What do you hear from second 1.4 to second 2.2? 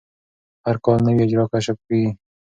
کشف کېږي.